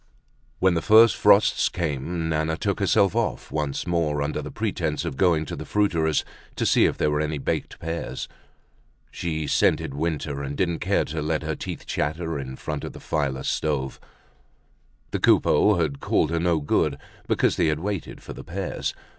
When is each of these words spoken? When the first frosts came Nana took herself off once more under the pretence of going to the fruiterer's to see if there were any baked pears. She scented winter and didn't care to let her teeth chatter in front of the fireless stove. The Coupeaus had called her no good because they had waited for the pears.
When 0.57 0.73
the 0.73 0.81
first 0.81 1.15
frosts 1.15 1.69
came 1.69 2.27
Nana 2.29 2.57
took 2.57 2.79
herself 2.79 3.15
off 3.15 3.51
once 3.51 3.85
more 3.85 4.23
under 4.23 4.41
the 4.41 4.49
pretence 4.49 5.05
of 5.05 5.15
going 5.15 5.45
to 5.45 5.55
the 5.55 5.63
fruiterer's 5.63 6.25
to 6.55 6.65
see 6.65 6.85
if 6.85 6.97
there 6.97 7.11
were 7.11 7.21
any 7.21 7.37
baked 7.37 7.77
pears. 7.77 8.27
She 9.11 9.45
scented 9.45 9.93
winter 9.93 10.41
and 10.41 10.57
didn't 10.57 10.79
care 10.79 11.05
to 11.05 11.21
let 11.21 11.43
her 11.43 11.53
teeth 11.55 11.85
chatter 11.85 12.39
in 12.39 12.55
front 12.55 12.83
of 12.83 12.93
the 12.93 12.99
fireless 12.99 13.47
stove. 13.47 13.99
The 15.11 15.19
Coupeaus 15.19 15.79
had 15.79 15.99
called 15.99 16.31
her 16.31 16.39
no 16.39 16.61
good 16.61 16.97
because 17.27 17.55
they 17.55 17.67
had 17.67 17.79
waited 17.79 18.23
for 18.23 18.33
the 18.33 18.43
pears. 18.43 18.95